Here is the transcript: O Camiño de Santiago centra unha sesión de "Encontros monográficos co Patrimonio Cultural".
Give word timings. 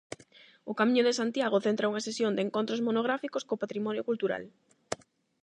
O 0.71 0.73
Camiño 0.79 1.03
de 1.05 1.17
Santiago 1.19 1.63
centra 1.65 1.89
unha 1.91 2.05
sesión 2.07 2.31
de 2.33 2.43
"Encontros 2.47 2.83
monográficos 2.87 3.43
co 3.47 3.61
Patrimonio 3.63 4.03
Cultural". 4.09 4.43